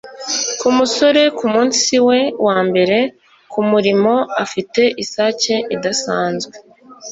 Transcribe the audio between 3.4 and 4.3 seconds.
kumurimo